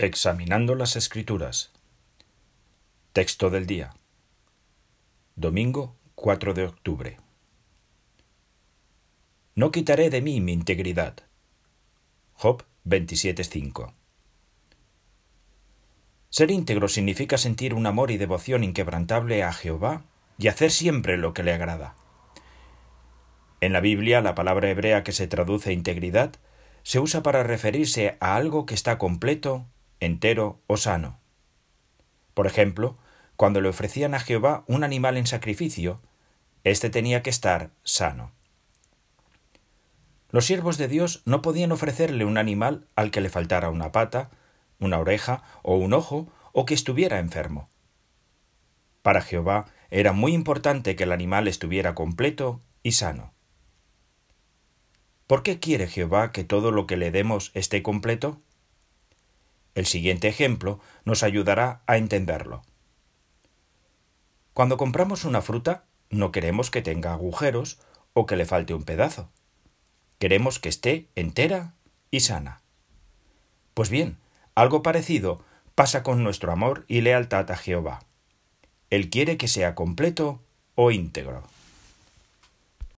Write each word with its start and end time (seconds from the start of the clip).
Examinando 0.00 0.76
las 0.76 0.94
Escrituras. 0.94 1.72
Texto 3.12 3.50
del 3.50 3.66
día. 3.66 3.96
Domingo 5.34 5.96
4 6.14 6.54
de 6.54 6.66
octubre. 6.66 7.16
No 9.56 9.72
quitaré 9.72 10.08
de 10.08 10.22
mí 10.22 10.40
mi 10.40 10.52
integridad. 10.52 11.16
Job 12.34 12.62
27.5. 12.86 13.92
Ser 16.30 16.52
íntegro 16.52 16.86
significa 16.86 17.36
sentir 17.36 17.74
un 17.74 17.84
amor 17.84 18.12
y 18.12 18.18
devoción 18.18 18.62
inquebrantable 18.62 19.42
a 19.42 19.52
Jehová 19.52 20.04
y 20.38 20.46
hacer 20.46 20.70
siempre 20.70 21.16
lo 21.16 21.34
que 21.34 21.42
le 21.42 21.54
agrada. 21.54 21.96
En 23.60 23.72
la 23.72 23.80
Biblia 23.80 24.20
la 24.20 24.36
palabra 24.36 24.70
hebrea 24.70 25.02
que 25.02 25.10
se 25.10 25.26
traduce 25.26 25.72
integridad 25.72 26.36
se 26.84 27.00
usa 27.00 27.24
para 27.24 27.42
referirse 27.42 28.16
a 28.20 28.36
algo 28.36 28.64
que 28.64 28.74
está 28.74 28.96
completo, 28.96 29.66
entero 30.00 30.60
o 30.66 30.76
sano. 30.76 31.18
Por 32.34 32.46
ejemplo, 32.46 32.96
cuando 33.36 33.60
le 33.60 33.68
ofrecían 33.68 34.14
a 34.14 34.20
Jehová 34.20 34.64
un 34.66 34.84
animal 34.84 35.16
en 35.16 35.26
sacrificio, 35.26 36.00
éste 36.64 36.90
tenía 36.90 37.22
que 37.22 37.30
estar 37.30 37.70
sano. 37.84 38.32
Los 40.30 40.44
siervos 40.44 40.76
de 40.76 40.88
Dios 40.88 41.22
no 41.24 41.40
podían 41.40 41.72
ofrecerle 41.72 42.24
un 42.24 42.36
animal 42.36 42.86
al 42.96 43.10
que 43.10 43.20
le 43.20 43.30
faltara 43.30 43.70
una 43.70 43.92
pata, 43.92 44.30
una 44.78 44.98
oreja 44.98 45.42
o 45.62 45.76
un 45.76 45.94
ojo 45.94 46.28
o 46.52 46.66
que 46.66 46.74
estuviera 46.74 47.18
enfermo. 47.18 47.68
Para 49.02 49.22
Jehová 49.22 49.66
era 49.90 50.12
muy 50.12 50.34
importante 50.34 50.96
que 50.96 51.04
el 51.04 51.12
animal 51.12 51.48
estuviera 51.48 51.94
completo 51.94 52.60
y 52.82 52.92
sano. 52.92 53.32
¿Por 55.26 55.42
qué 55.42 55.58
quiere 55.60 55.86
Jehová 55.86 56.32
que 56.32 56.44
todo 56.44 56.72
lo 56.72 56.86
que 56.86 56.96
le 56.96 57.10
demos 57.10 57.50
esté 57.54 57.82
completo? 57.82 58.40
El 59.78 59.86
siguiente 59.86 60.26
ejemplo 60.26 60.80
nos 61.04 61.22
ayudará 61.22 61.82
a 61.86 61.98
entenderlo. 61.98 62.64
Cuando 64.52 64.76
compramos 64.76 65.24
una 65.24 65.40
fruta, 65.40 65.84
no 66.10 66.32
queremos 66.32 66.72
que 66.72 66.82
tenga 66.82 67.12
agujeros 67.12 67.78
o 68.12 68.26
que 68.26 68.34
le 68.34 68.44
falte 68.44 68.74
un 68.74 68.82
pedazo. 68.82 69.30
Queremos 70.18 70.58
que 70.58 70.68
esté 70.68 71.06
entera 71.14 71.74
y 72.10 72.18
sana. 72.18 72.60
Pues 73.72 73.88
bien, 73.88 74.18
algo 74.56 74.82
parecido 74.82 75.44
pasa 75.76 76.02
con 76.02 76.24
nuestro 76.24 76.50
amor 76.50 76.84
y 76.88 77.02
lealtad 77.02 77.48
a 77.52 77.56
Jehová. 77.56 78.00
Él 78.90 79.10
quiere 79.10 79.36
que 79.36 79.46
sea 79.46 79.76
completo 79.76 80.42
o 80.74 80.90
íntegro. 80.90 81.44